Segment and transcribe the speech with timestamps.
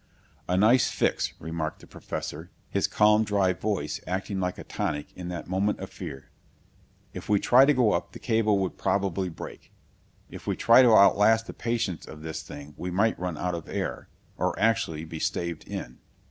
[0.49, 5.27] "A nice fix," remarked the Professor, his calm, dry voice acting like a tonic in
[5.27, 6.31] that moment of fear.
[7.13, 9.71] "If we try to go up, the cable would probably break.
[10.27, 13.69] If we try to outlast the patience of this thing we might run out of
[13.69, 15.99] air, or actually be staved in."